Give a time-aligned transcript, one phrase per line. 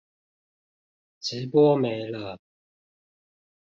[1.19, 2.39] 直播沒了